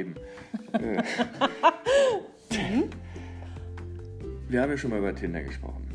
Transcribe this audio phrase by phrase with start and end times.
[0.00, 0.14] eben.
[4.48, 5.86] Wir haben ja schon mal über Tinder gesprochen.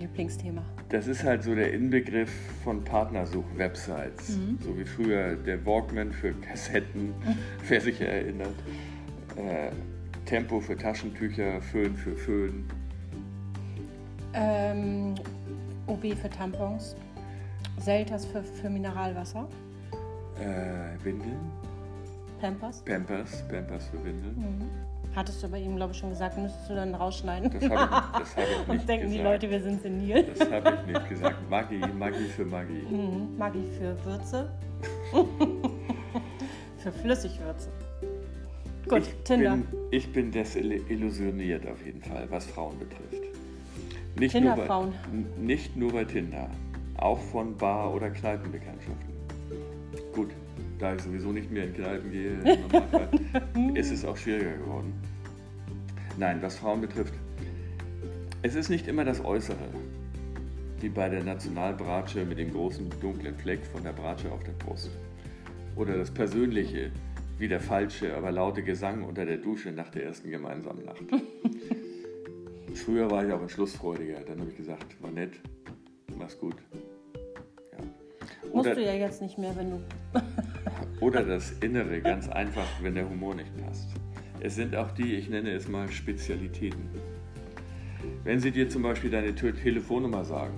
[0.00, 0.62] Lieblingsthema.
[0.88, 2.32] Das ist halt so der Inbegriff
[2.64, 4.30] von Partnersuch-Websites.
[4.30, 4.58] Mhm.
[4.60, 7.14] So wie früher der Walkman für Kassetten,
[7.68, 8.54] wer sich erinnert.
[9.36, 9.70] Äh,
[10.24, 12.64] Tempo für Taschentücher, Föhn für Föhn.
[14.32, 15.14] Ähm,
[15.86, 16.96] OB für Tampons.
[17.78, 19.48] Selters für, für Mineralwasser.
[20.40, 21.38] Äh, Windeln,
[22.40, 22.82] Pampers.
[22.84, 24.34] Pampers, Pampers für Windeln.
[24.36, 24.70] Mhm.
[25.14, 27.50] Hattest du bei ihm, glaube ich, schon gesagt, müsstest du dann rausschneiden.
[27.50, 28.36] Das habe ich, hab ich
[28.68, 29.32] nicht Und denken die gesagt.
[29.42, 30.22] Leute, wir sind senil.
[30.36, 31.50] Das habe ich nicht gesagt.
[31.50, 32.82] Maggi, Maggi für Maggi.
[32.90, 33.36] Mhm.
[33.36, 34.50] Maggi für Würze.
[36.78, 37.68] für Flüssigwürze.
[38.88, 39.50] Gut, ich Tinder.
[39.56, 43.22] Bin, ich bin desillusioniert auf jeden Fall, was Frauen betrifft.
[44.18, 44.92] Nicht nur, bei, Tinderfrauen.
[45.12, 46.48] n- nicht nur bei Tinder,
[46.96, 49.10] auch von Bar- oder Kneipenbekanntschaften.
[50.14, 50.30] Gut,
[50.80, 53.08] da ich sowieso nicht mehr in Kneipen gehe, Normalfall,
[53.74, 54.92] ist es auch schwieriger geworden.
[56.18, 57.14] Nein, was Frauen betrifft,
[58.42, 59.68] es ist nicht immer das Äußere,
[60.80, 64.90] wie bei der Nationalbratsche mit dem großen dunklen Fleck von der Bratsche auf der Brust.
[65.76, 66.90] Oder das Persönliche,
[67.38, 71.02] wie der falsche, aber laute Gesang unter der Dusche nach der ersten gemeinsamen Nacht.
[72.74, 74.20] Früher war ich auch ein Schlussfreudiger.
[74.20, 75.32] Dann habe ich gesagt, war nett,
[76.18, 76.56] mach's gut.
[77.72, 78.54] Ja.
[78.54, 79.80] Musst du ja jetzt nicht mehr, wenn du.
[81.00, 83.88] Oder das Innere, ganz einfach, wenn der Humor nicht passt.
[84.40, 86.88] Es sind auch die, ich nenne es mal Spezialitäten.
[88.24, 90.54] Wenn sie dir zum Beispiel deine Te- Telefonnummer sagen,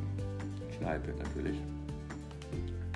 [0.79, 1.57] Kneipe natürlich,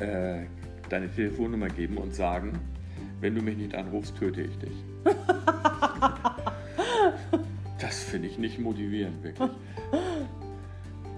[0.01, 0.47] äh,
[0.89, 2.53] deine Telefonnummer geben und sagen,
[3.21, 4.85] wenn du mich nicht anrufst, töte ich dich.
[7.79, 9.51] Das finde ich nicht motivierend, wirklich.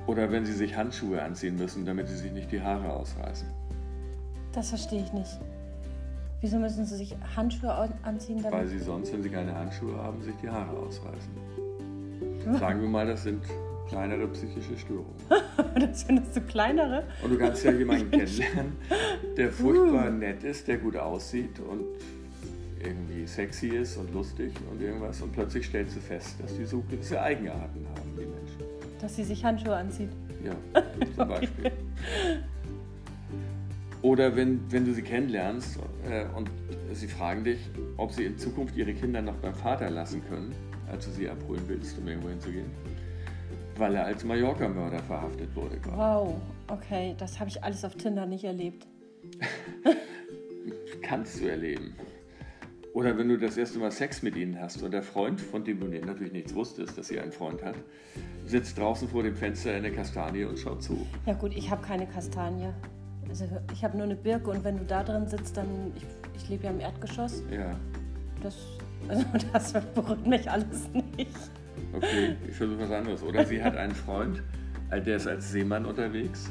[0.07, 3.47] Oder wenn sie sich Handschuhe anziehen müssen, damit sie sich nicht die Haare ausreißen.
[4.53, 5.39] Das verstehe ich nicht.
[6.41, 8.43] Wieso müssen sie sich Handschuhe an- anziehen?
[8.45, 11.33] Weil Damit sie sonst, wenn sie keine Handschuhe haben, sich die Haare ausreißen.
[12.59, 13.43] Sagen wir mal, das sind
[13.89, 15.15] kleinere psychische Störungen.
[15.81, 17.03] das findest du kleinere?
[17.23, 18.77] Und du kannst ja jemanden kennenlernen,
[19.37, 21.85] der furchtbar nett ist, der gut aussieht und
[22.85, 25.21] irgendwie sexy ist und lustig und irgendwas.
[25.21, 28.63] Und plötzlich stellst du fest, dass die so gewisse Eigenarten haben, die Menschen.
[29.01, 30.11] Dass sie sich Handschuhe anzieht.
[30.45, 30.53] Ja,
[31.17, 31.73] zum Beispiel.
[34.03, 35.79] Oder wenn, wenn du sie kennenlernst
[36.09, 36.51] äh, und
[36.93, 37.59] sie fragen dich,
[37.97, 40.55] ob sie in Zukunft ihre Kinder noch beim Vater lassen können,
[40.91, 42.71] als du sie abholen willst, um irgendwo hinzugehen,
[43.77, 45.79] weil er als Mallorca-Mörder verhaftet wurde.
[45.95, 48.87] Wow, okay, das habe ich alles auf Tinder nicht erlebt.
[51.03, 51.95] Kannst du erleben.
[52.95, 55.81] Oder wenn du das erste Mal Sex mit ihnen hast und der Freund, von dem
[55.81, 57.77] du natürlich nichts wusstest, dass sie einen Freund hat,
[58.47, 61.07] sitzt draußen vor dem Fenster in der Kastanie und schaut zu.
[61.27, 62.73] Ja gut, ich habe keine Kastanie.
[63.29, 65.67] Also ich habe nur eine Birke und wenn du da drin sitzt, dann,
[65.97, 66.05] ich,
[66.43, 67.77] ich lebe ja im Erdgeschoss, Ja,
[68.43, 68.57] das,
[69.09, 71.31] also das berührt mich alles nicht.
[71.95, 73.23] okay, ich versuche was anderes.
[73.23, 74.43] Oder sie hat einen Freund,
[74.91, 76.51] äh, der ist als Seemann unterwegs,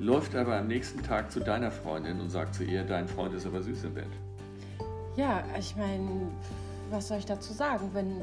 [0.00, 3.46] läuft aber am nächsten Tag zu deiner Freundin und sagt zu ihr, dein Freund ist
[3.46, 4.06] aber süß im Bett.
[5.16, 6.08] Ja, ich meine,
[6.90, 8.20] was soll ich dazu sagen, wenn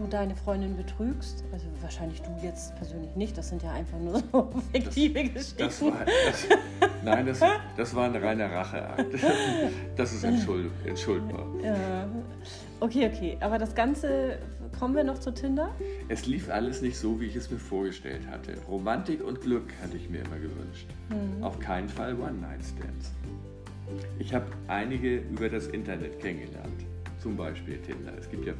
[0.00, 1.44] du deine Freundin betrügst?
[1.52, 5.58] Also wahrscheinlich du jetzt persönlich nicht, das sind ja einfach nur so fiktive Geschichten.
[5.58, 6.46] Das war, das,
[7.04, 7.40] nein, das,
[7.76, 9.14] das war ein reiner Racheakt.
[9.96, 11.46] Das ist entschuld, entschuldbar.
[11.62, 12.08] Ja.
[12.80, 13.36] Okay, okay.
[13.40, 14.38] Aber das Ganze,
[14.78, 15.70] kommen wir noch zu Tinder?
[16.08, 18.54] Es lief alles nicht so, wie ich es mir vorgestellt hatte.
[18.68, 20.88] Romantik und Glück hatte ich mir immer gewünscht.
[21.42, 23.12] Auf keinen Fall One-Night-Stands.
[24.18, 26.84] Ich habe einige über das Internet kennengelernt.
[27.18, 28.12] Zum Beispiel Tinder.
[28.18, 28.54] Es gibt ja,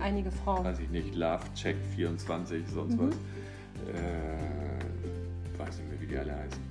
[0.00, 0.64] Einige Frauen.
[0.64, 3.14] weiß ich nicht, Love Check 24, sonst was.
[3.14, 6.62] Äh, weiß nicht mehr, wie die alle heißen.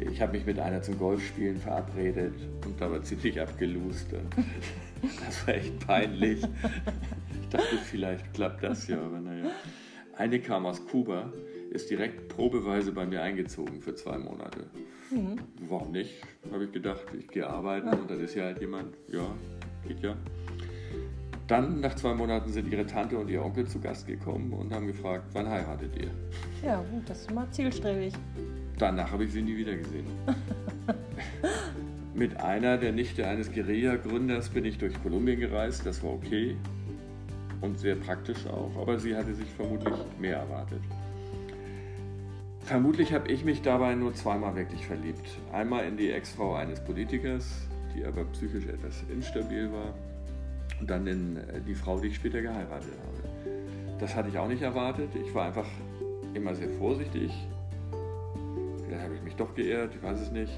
[0.00, 4.08] Ich habe mich mit einer zum Golfspielen verabredet und da war ziemlich abgelust.
[5.24, 6.42] Das war echt peinlich.
[6.42, 9.50] Ich dachte, vielleicht klappt das ja, aber naja.
[10.16, 11.32] Eine kam aus Kuba,
[11.70, 14.66] ist direkt probeweise bei mir eingezogen für zwei Monate.
[15.68, 16.22] Warum nicht?
[16.50, 19.26] Habe ich gedacht, ich gehe arbeiten und dann ist ja halt jemand, ja,
[19.86, 20.16] geht ja.
[21.46, 24.86] Dann, nach zwei Monaten, sind ihre Tante und ihr Onkel zu Gast gekommen und haben
[24.86, 26.10] gefragt, wann heiratet ihr?
[26.66, 28.14] Ja, gut, das ist mal zielstrebig.
[28.78, 30.06] Danach habe ich sie nie wieder gesehen.
[32.14, 35.84] Mit einer der Nichte eines Guerilla-Gründers bin ich durch Kolumbien gereist.
[35.84, 36.56] Das war okay
[37.64, 40.80] und sehr praktisch auch, aber sie hatte sich vermutlich mehr erwartet.
[42.60, 45.28] Vermutlich habe ich mich dabei nur zweimal wirklich verliebt.
[45.52, 49.94] Einmal in die Ex-Frau eines Politikers, die aber psychisch etwas instabil war,
[50.80, 53.98] und dann in äh, die Frau, die ich später geheiratet habe.
[53.98, 55.10] Das hatte ich auch nicht erwartet.
[55.14, 55.66] Ich war einfach
[56.34, 57.30] immer sehr vorsichtig,
[58.94, 60.52] Vielleicht habe ich mich doch geirrt, ich weiß es nicht.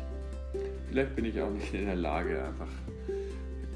[0.89, 2.69] Vielleicht bin ich auch nicht in der Lage, einfach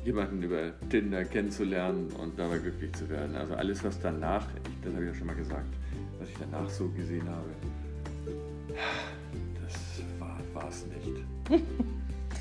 [0.04, 3.36] jemanden über Tinder kennenzulernen und dabei glücklich zu werden.
[3.36, 4.46] Also alles, was danach,
[4.82, 5.66] das habe ich ja schon mal gesagt,
[6.18, 7.48] was ich danach so gesehen habe,
[9.62, 10.02] das
[10.54, 11.22] war es nicht.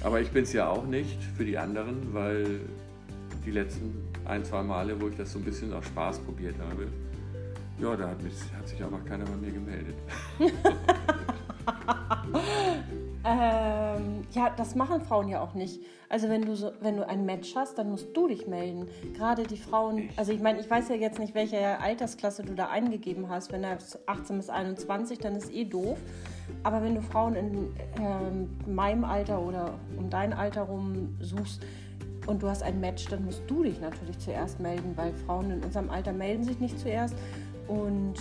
[0.04, 2.62] Aber ich bin es ja auch nicht für die anderen, weil
[3.46, 6.88] die letzten ein, zwei Male, wo ich das so ein bisschen aus Spaß probiert habe,
[7.80, 9.96] ja, da hat, mich, hat sich einfach keiner bei mir gemeldet.
[13.24, 15.82] ähm, ja, das machen Frauen ja auch nicht.
[16.10, 18.88] Also wenn du so, wenn du ein Match hast, dann musst du dich melden.
[19.16, 20.20] Gerade die Frauen, Echt?
[20.20, 23.52] also ich meine, ich weiß ja jetzt nicht, welche Altersklasse du da eingegeben hast.
[23.52, 23.78] Wenn er
[24.08, 26.00] 18 bis 21, dann ist eh doof.
[26.64, 31.64] Aber wenn du Frauen in äh, meinem Alter oder um dein Alter rum suchst,
[32.28, 35.64] und du hast ein Match, dann musst du dich natürlich zuerst melden, weil Frauen in
[35.64, 37.16] unserem Alter melden sich nicht zuerst.
[37.68, 38.16] Und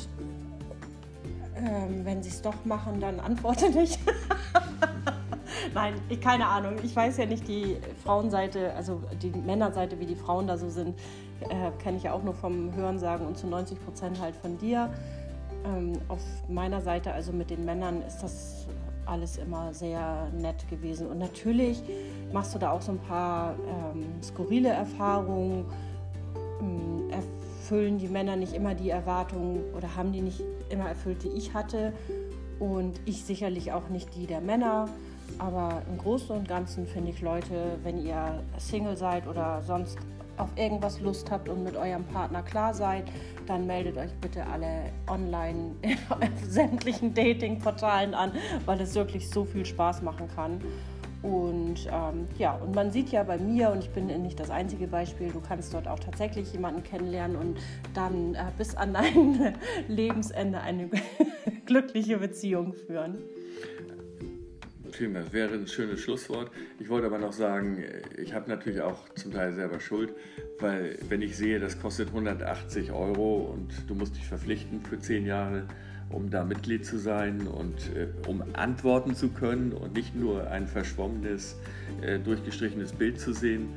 [1.56, 3.98] ähm, wenn sie es doch machen, dann antworte nicht.
[5.74, 6.76] Nein, ich, keine Ahnung.
[6.82, 10.98] Ich weiß ja nicht die Frauenseite, also die Männerseite, wie die Frauen da so sind,
[11.40, 14.90] äh, kenne ich ja auch nur vom Hörensagen und zu 90 Prozent halt von dir.
[15.64, 18.66] Ähm, auf meiner Seite, also mit den Männern, ist das
[19.08, 21.06] alles immer sehr nett gewesen.
[21.08, 21.82] Und natürlich
[22.32, 23.54] machst du da auch so ein paar
[23.94, 25.64] ähm, skurrile Erfahrungen.
[26.60, 31.28] Ähm, erfüllen die Männer nicht immer die Erwartungen oder haben die nicht immer erfüllt, die
[31.28, 31.92] ich hatte.
[32.58, 34.88] Und ich sicherlich auch nicht die der Männer.
[35.38, 39.98] Aber im Großen und Ganzen finde ich Leute, wenn ihr Single seid oder sonst
[40.38, 43.04] auf irgendwas Lust habt und mit eurem Partner klar seid,
[43.46, 45.74] dann meldet euch bitte alle online
[46.08, 46.18] auf
[46.48, 48.32] sämtlichen Dating-Portalen an,
[48.66, 50.60] weil es wirklich so viel Spaß machen kann.
[51.22, 54.86] Und ähm, ja, und man sieht ja bei mir, und ich bin nicht das einzige
[54.86, 57.58] Beispiel, du kannst dort auch tatsächlich jemanden kennenlernen und
[57.92, 59.54] dann äh, bis an dein
[59.88, 60.88] Lebensende eine
[61.66, 63.18] glückliche Beziehung führen.
[64.98, 66.50] Das wäre ein schönes Schlusswort.
[66.80, 67.84] Ich wollte aber noch sagen,
[68.16, 70.12] ich habe natürlich auch zum Teil selber Schuld,
[70.58, 75.24] weil wenn ich sehe, das kostet 180 Euro und du musst dich verpflichten für zehn
[75.24, 75.68] Jahre,
[76.10, 80.66] um da Mitglied zu sein und äh, um antworten zu können und nicht nur ein
[80.66, 81.56] verschwommenes,
[82.02, 83.68] äh, durchgestrichenes Bild zu sehen,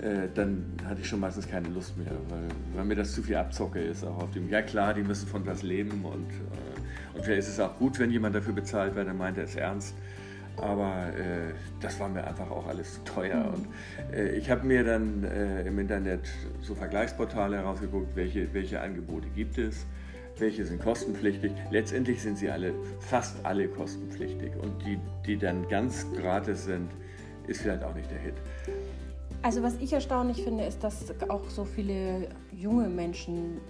[0.00, 3.36] äh, dann hatte ich schon meistens keine Lust mehr, weil, weil, mir das zu viel
[3.36, 4.04] Abzocke ist.
[4.04, 7.48] Auch auf dem, ja klar, die müssen von was leben und, äh, und vielleicht ist
[7.48, 9.94] es auch gut, wenn jemand dafür bezahlt, weil er meint, er ist ernst.
[10.56, 13.44] Aber äh, das war mir einfach auch alles zu teuer.
[13.44, 13.54] Mhm.
[13.54, 13.68] Und
[14.14, 16.28] äh, ich habe mir dann äh, im Internet
[16.60, 19.86] so Vergleichsportale herausgeguckt, welche, welche Angebote gibt es
[20.38, 21.52] welche sind kostenpflichtig.
[21.70, 24.52] Letztendlich sind sie alle, fast alle kostenpflichtig.
[24.56, 26.90] Und die, die dann ganz gratis sind,
[27.46, 28.34] ist vielleicht auch nicht der Hit.
[29.42, 33.60] Also was ich erstaunlich finde, ist, dass auch so viele junge Menschen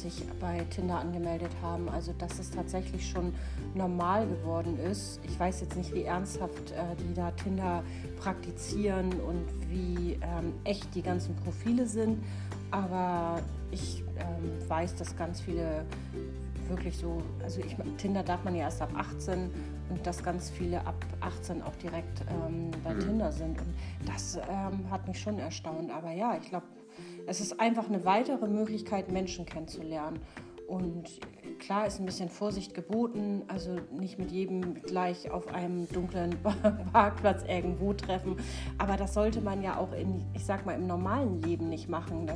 [0.00, 1.88] sich bei Tinder angemeldet haben.
[1.88, 3.34] Also dass es tatsächlich schon
[3.74, 5.20] normal geworden ist.
[5.24, 7.82] Ich weiß jetzt nicht, wie ernsthaft äh, die da Tinder
[8.20, 12.22] praktizieren und wie ähm, echt die ganzen Profile sind.
[12.70, 13.40] Aber
[13.70, 15.84] ich ähm, weiß, dass ganz viele
[16.68, 19.50] wirklich so, also ich, Tinder darf man ja erst ab 18
[19.90, 23.00] und dass ganz viele ab 18 auch direkt ähm, bei mhm.
[23.00, 23.58] Tinder sind.
[23.58, 23.74] Und
[24.06, 25.90] das ähm, hat mich schon erstaunt.
[25.90, 26.66] Aber ja, ich glaube,
[27.28, 30.20] es ist einfach eine weitere Möglichkeit, Menschen kennenzulernen.
[30.66, 31.20] Und
[31.58, 36.36] klar ist ein bisschen Vorsicht geboten, also nicht mit jedem gleich auf einem dunklen
[36.92, 38.36] Parkplatz irgendwo treffen.
[38.78, 42.26] Aber das sollte man ja auch in, ich sag mal, im normalen Leben nicht machen.
[42.26, 42.34] Da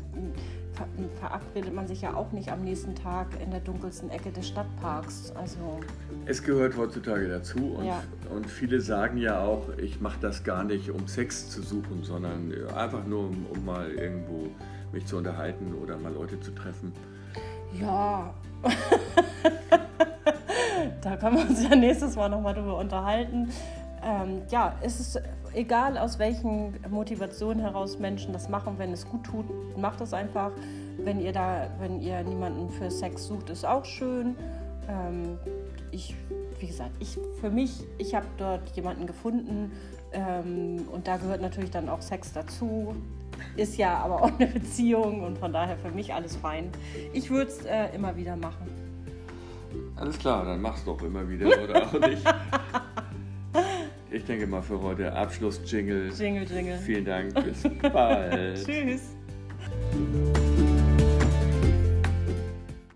[1.20, 5.32] verabredet man sich ja auch nicht am nächsten Tag in der dunkelsten Ecke des Stadtparks.
[5.36, 5.80] Also
[6.24, 8.02] es gehört heutzutage dazu und, ja.
[8.34, 12.52] und viele sagen ja auch, ich mache das gar nicht, um Sex zu suchen, sondern
[12.74, 14.48] einfach nur, um, um mal irgendwo
[14.92, 16.92] mich zu unterhalten oder mal Leute zu treffen.
[17.80, 18.34] Ja.
[21.00, 23.50] Da können wir uns ja nächstes Mal nochmal drüber unterhalten.
[24.04, 25.20] Ähm, ja, es ist
[25.54, 28.74] egal, aus welchen Motivationen heraus Menschen das machen.
[28.78, 30.52] Wenn es gut tut, macht es einfach.
[30.98, 34.36] Wenn ihr da, wenn ihr niemanden für Sex sucht, ist auch schön.
[34.88, 35.38] Ähm,
[35.90, 36.16] ich,
[36.58, 39.72] wie gesagt, ich für mich, ich habe dort jemanden gefunden
[40.12, 42.94] ähm, und da gehört natürlich dann auch Sex dazu
[43.56, 46.70] ist ja aber auch eine Beziehung und von daher für mich alles fein.
[47.12, 48.66] Ich würde es äh, immer wieder machen.
[49.96, 52.22] Alles klar, dann mach's doch immer wieder oder auch nicht.
[54.10, 56.12] Ich denke mal für heute Abschluss-Jingle.
[56.12, 56.78] Jingle, Jingle.
[56.78, 58.64] Vielen Dank, bis bald.
[58.66, 59.14] Tschüss.